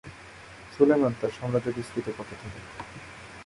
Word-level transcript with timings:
সুলেইমান 0.73 1.13
তার 1.19 1.31
সাম্রাজ্য 1.37 1.69
বিস্তৃত 1.77 2.07
করতে 2.17 2.35
থাকে। 2.41 2.59